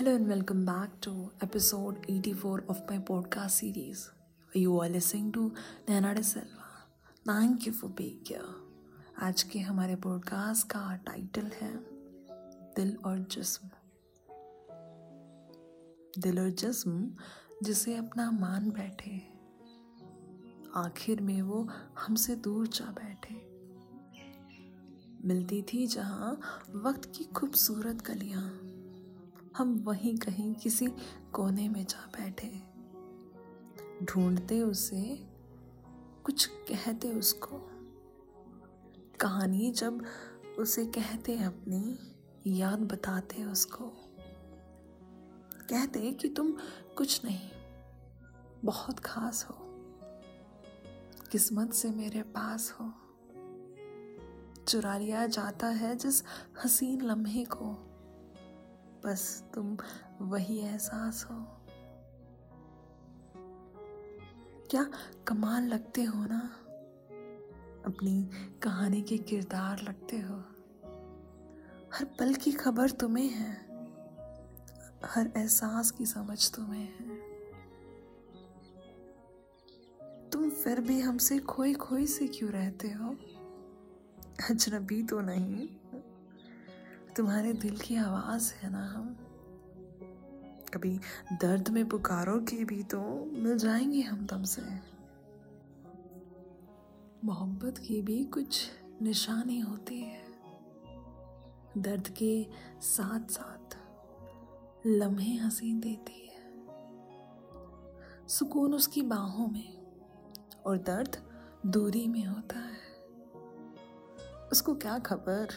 Hello 0.00 0.14
and 0.16 0.28
welcome 0.28 0.64
back 0.64 0.88
to 1.02 1.30
episode 1.42 1.96
84 2.08 2.64
of 2.70 2.78
my 2.88 2.96
podcast 2.96 3.50
series. 3.50 4.10
You 4.52 4.80
are 4.80 4.88
listening 4.88 5.30
to 5.32 5.52
Nana 5.86 6.14
De 6.14 6.22
Silva. 6.22 6.68
Thank 7.26 7.66
you 7.66 7.72
for 7.72 7.90
being 7.90 8.22
here. 8.24 8.54
आज 9.22 9.42
के 9.42 9.58
हमारे 9.58 9.96
podcast 9.96 10.66
का 10.66 10.94
title 11.06 11.50
है 11.60 11.70
दिल 12.76 12.96
और 13.04 13.18
जिस्म 13.18 13.68
दिल 16.18 16.40
और 16.40 16.50
जिस्म 16.50 17.10
जिसे 17.62 17.96
अपना 17.96 18.30
मान 18.30 18.70
बैठे 18.70 19.20
आखिर 20.76 21.20
में 21.20 21.42
वो 21.42 21.68
हमसे 21.98 22.36
दूर 22.48 22.66
जा 22.66 22.90
बैठे 23.02 23.34
मिलती 25.28 25.62
थी 25.62 25.86
जहाँ 25.86 26.40
वक्त 26.84 27.12
की 27.16 27.24
खूबसूरत 27.24 28.02
गलियाँ 28.06 28.69
हम 29.56 29.78
वहीं 29.78 30.16
कहीं 30.16 30.54
किसी 30.54 30.86
कोने 31.32 31.68
में 31.68 31.84
जा 31.84 32.06
बैठे। 32.06 32.62
ढूंढते 34.04 34.60
उसे, 34.60 35.28
कुछ 36.24 36.46
कहते 36.46 37.12
उसको। 37.12 37.70
कहानी 39.20 39.70
जब 39.70 40.04
उसे 40.58 40.86
कहते 40.86 41.42
अपनी, 41.42 41.98
याद 42.46 42.78
बताते 42.78 43.44
उसको। 43.44 43.84
कहते 45.70 46.12
कि 46.12 46.28
तुम 46.28 46.52
कुछ 46.96 47.24
नहीं, 47.24 47.50
बहुत 48.64 49.00
खास 49.00 49.46
हो। 49.50 49.56
किस्मत 51.32 51.72
से 51.72 51.90
मेरे 51.90 52.22
पास 52.22 52.72
हो। 52.72 52.92
चुरा 54.68 54.98
लिया 54.98 55.26
जाता 55.26 55.66
है 55.66 55.96
जिस 55.96 56.22
हसीन 56.64 57.02
लम्हे 57.02 57.44
को। 57.44 57.89
बस 59.04 59.44
तुम 59.54 59.78
वही 60.20 60.58
एहसास 60.58 61.24
हो। 61.24 61.46
क्या 64.70 64.90
कमाल 65.28 65.64
लगते 65.64 66.02
हो 66.02 66.26
ना? 66.26 66.40
अपनी 67.86 68.30
कहानी 68.62 69.02
के 69.02 69.18
किरदार 69.18 69.82
लगते 69.82 70.18
हो। 70.18 70.34
हर 71.94 72.04
पल 72.04 72.34
की 72.34 72.52
खबर 72.52 72.90
तुम्हें 72.90 73.28
है। 73.28 73.54
हर 75.04 75.32
एहसास 75.36 75.90
की 75.90 76.06
समझ 76.06 76.54
तुम्हें 76.54 76.84
है। 76.84 77.30
तुम 80.30 80.50
फिर 80.50 80.80
भी 80.80 81.00
हमसे 81.00 81.38
खोई 81.38 81.74
खोई 81.74 82.06
से 82.06 82.28
क्यों 82.28 82.50
रहते 82.50 82.88
हो? 82.88 83.16
अजनबी 84.50 85.02
तो 85.02 85.20
नहीं। 85.20 85.68
तुम्हारे 87.16 87.52
दिल 87.52 87.78
की 87.78 87.96
आवाज़ 87.96 88.54
है 88.54 88.70
ना 88.70 88.86
हम? 88.86 89.14
कभी 90.74 91.00
दर्द 91.32 91.68
में 91.68 91.88
पुकारो 91.88 92.40
के 92.40 92.64
भी 92.64 92.82
तो 92.82 93.00
मिल 93.24 93.58
जाएँगे 93.58 94.00
हम 94.00 94.26
तुमसे 94.26 94.62
मोहब्बत 97.24 97.78
की 97.78 98.02
भी 98.02 98.24
कुछ 98.24 98.70
निशानी 99.02 99.60
होती 99.60 100.00
है। 100.00 100.24
दर्द 101.78 102.08
के 102.08 102.46
साथ 102.80 103.30
साथ 103.30 103.76
लम्हे 104.86 105.34
हँसी 105.34 105.74
देती 105.74 106.26
है। 106.26 106.52
सुकून 108.28 108.74
उसकी 108.74 109.02
बाहों 109.02 109.48
में 109.48 109.78
और 110.66 110.78
दर्द 110.78 111.16
दूरी 111.66 112.06
में 112.06 112.24
होता 112.24 112.58
है। 112.58 112.90
उसको 114.52 114.74
क्या 114.74 114.98
खबर? 114.98 115.48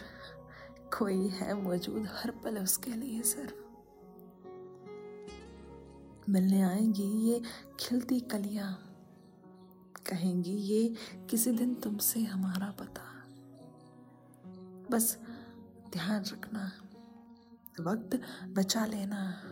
कोई 0.99 1.27
है 1.27 1.63
मौजूद 1.63 2.07
हर 2.11 2.31
पल 2.31 2.57
उसके 2.57 2.91
लिए 2.91 3.21
सिर्फ़ 3.21 3.53
मिलने 6.31 6.61
आएँगी 6.61 7.03
ये 7.03 7.41
खिलती 7.79 8.19
कलियाँ। 8.19 8.89
कहेंगी, 10.05 10.51
ये 10.51 10.95
किसी 11.29 11.51
दिन 11.51 11.75
तुमसे 11.75 12.19
हमारा 12.23 12.71
पता। 12.71 13.01
बस 14.91 15.17
ध्यान 15.93 16.23
रखना, 16.23 16.71
वक्त 17.79 18.21
बचा 18.47 18.85
लेना, 18.85 19.43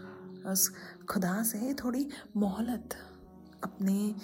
उस 0.52 0.72
खुदा 1.10 1.44
से 1.44 1.74
थोड़ी 1.74 2.10
मोहलत 2.38 2.90
अपने 3.64 4.16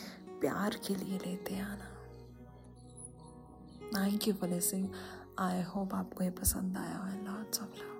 प्यार 0.41 0.79
के 0.87 0.95
लिए 0.95 1.17
लेते 1.17 1.59
आना। 1.59 1.93
Thank 3.87 4.27
you 4.27 4.33
for 4.33 4.49
listening 4.49 4.89
I 5.39 5.61
hope 5.63 5.93
आपको 5.93 6.23
ये 6.23 6.29
पसंद 6.39 6.77
आया 6.77 6.97
है 6.99 7.23
लॉट्स 7.25 7.61
ऑफ़ 7.61 7.75
लव 7.75 7.96